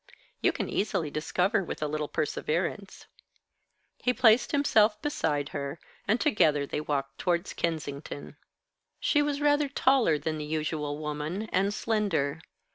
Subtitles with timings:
[0.41, 3.05] "You can easily discover with a little perseverance."
[3.99, 8.35] He placed himself beside her, and together they walked towards Kensington.
[8.99, 12.41] She was rather taller than the usual woman, and slender.